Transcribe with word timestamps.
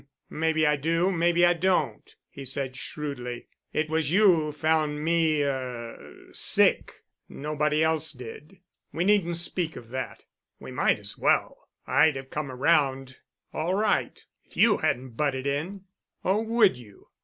Maybe 0.31 0.65
I 0.65 0.77
do, 0.77 1.11
maybe 1.11 1.45
I 1.45 1.53
don't," 1.53 2.15
he 2.31 2.43
said 2.43 2.75
shrewdly. 2.75 3.49
"It 3.71 3.87
was 3.87 4.11
you 4.11 4.25
who 4.35 4.51
found 4.51 5.03
me—er—sick. 5.05 7.03
Nobody 7.29 7.83
else 7.83 8.11
did." 8.11 8.61
"We 8.91 9.03
needn't 9.03 9.37
speak 9.37 9.75
of 9.75 9.89
that." 9.89 10.23
"We 10.59 10.71
might 10.71 10.97
as 10.99 11.19
well. 11.19 11.69
I'd 11.85 12.15
have 12.15 12.31
come 12.31 12.51
around 12.51 13.17
all 13.53 13.75
right, 13.75 14.25
if 14.43 14.57
you 14.57 14.77
hadn't 14.77 15.11
butted 15.11 15.45
in." 15.45 15.83
"Oh, 16.25 16.41
would 16.41 16.77
you?" 16.77 17.09